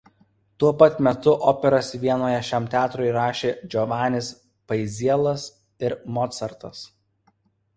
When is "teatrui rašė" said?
2.75-3.51